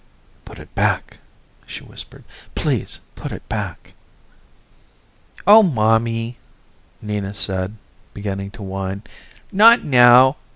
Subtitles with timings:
[0.45, 1.19] "Put it back,"
[1.67, 2.23] she whispered.
[2.55, 3.93] "Please put it back."
[5.45, 6.37] "Oh Mommy,"
[7.03, 7.75] Nina said,
[8.11, 9.03] beginning to whine.
[9.51, 10.37] "Not now.